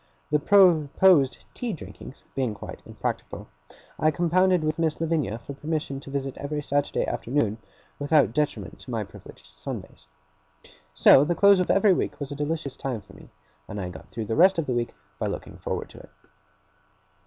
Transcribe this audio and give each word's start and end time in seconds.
The 0.31 0.39
proposed 0.39 1.45
tea 1.53 1.73
drinkings 1.73 2.23
being 2.33 2.55
quite 2.55 2.81
impracticable, 2.87 3.47
I 3.99 4.09
compounded 4.09 4.63
with 4.63 4.79
Miss 4.79 4.99
Lavinia 4.99 5.37
for 5.37 5.53
permission 5.53 5.99
to 5.99 6.09
visit 6.09 6.35
every 6.39 6.63
Saturday 6.63 7.05
afternoon, 7.05 7.59
without 7.99 8.33
detriment 8.33 8.79
to 8.79 8.89
my 8.89 9.03
privileged 9.03 9.45
Sundays. 9.45 10.07
So, 10.95 11.23
the 11.23 11.35
close 11.35 11.59
of 11.59 11.69
every 11.69 11.93
week 11.93 12.19
was 12.19 12.31
a 12.31 12.35
delicious 12.35 12.75
time 12.75 13.01
for 13.01 13.13
me; 13.13 13.29
and 13.67 13.79
I 13.79 13.89
got 13.89 14.09
through 14.09 14.25
the 14.25 14.35
rest 14.35 14.57
of 14.57 14.65
the 14.65 14.73
week 14.73 14.95
by 15.19 15.27
looking 15.27 15.57
forward 15.57 15.89
to 15.91 15.99
it. 15.99 16.09